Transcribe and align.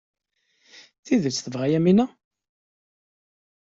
D 0.97 1.01
tidet 1.05 1.41
tebɣa-t 1.45 1.71
Yamina? 1.71 2.05